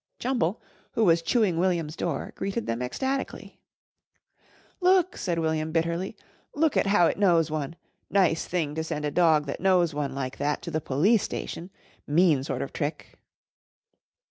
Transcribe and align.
Jumble, 0.17 0.59
who 0.93 1.05
was 1.05 1.21
chewing 1.21 1.59
William's 1.59 1.95
door, 1.95 2.33
greeted 2.35 2.65
them 2.65 2.81
ecstatically. 2.81 3.59
"Look!" 4.79 5.15
said 5.15 5.37
William 5.37 5.71
bitterly. 5.71 6.17
"Look 6.55 6.75
at 6.75 6.87
how 6.87 7.05
it 7.05 7.19
knows 7.19 7.51
one! 7.51 7.75
Nice 8.09 8.45
thing 8.47 8.73
to 8.73 8.83
send 8.83 9.05
a 9.05 9.11
dog 9.11 9.45
that 9.45 9.61
knows 9.61 9.93
one 9.93 10.15
like 10.15 10.37
that 10.39 10.63
to 10.63 10.71
the 10.71 10.81
Police 10.81 11.21
Station! 11.21 11.69
Mean 12.07 12.43
sort 12.43 12.63
of 12.63 12.73
trick!" 12.73 13.19